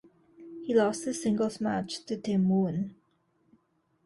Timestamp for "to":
2.05-2.17